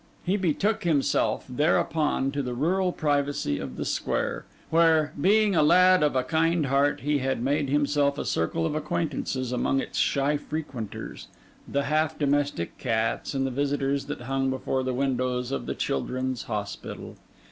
[0.23, 6.01] He betook himself, thereupon, to the rural privacy of the square, where, being a lad
[6.01, 10.37] of a kind heart, he had made himself a circle of acquaintances among its shy
[10.37, 11.27] frequenters,
[11.67, 16.45] the half domestic cats and the visitors that hung before the windows of the Children's
[16.45, 17.15] Hospital.